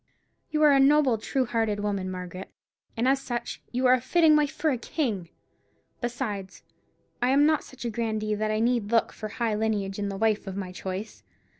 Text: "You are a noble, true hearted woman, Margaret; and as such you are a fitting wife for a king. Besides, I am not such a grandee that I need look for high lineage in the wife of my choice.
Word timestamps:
"You 0.49 0.63
are 0.63 0.71
a 0.71 0.79
noble, 0.79 1.19
true 1.19 1.45
hearted 1.45 1.81
woman, 1.81 2.09
Margaret; 2.09 2.49
and 2.97 3.07
as 3.07 3.21
such 3.21 3.61
you 3.71 3.85
are 3.85 3.93
a 3.93 4.01
fitting 4.01 4.35
wife 4.35 4.49
for 4.51 4.71
a 4.71 4.77
king. 4.79 5.29
Besides, 6.01 6.63
I 7.21 7.29
am 7.29 7.45
not 7.45 7.63
such 7.63 7.85
a 7.85 7.91
grandee 7.91 8.33
that 8.33 8.49
I 8.49 8.59
need 8.61 8.89
look 8.91 9.13
for 9.13 9.27
high 9.29 9.53
lineage 9.53 9.99
in 9.99 10.09
the 10.09 10.17
wife 10.17 10.47
of 10.47 10.57
my 10.57 10.71
choice. 10.71 11.21